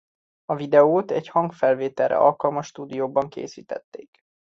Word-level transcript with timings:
A 0.45 0.55
videót 0.55 1.11
egy 1.11 1.27
hangfelvételre 1.27 2.17
alkalmas 2.17 2.67
stúdióban 2.67 3.29
készítették. 3.29 4.09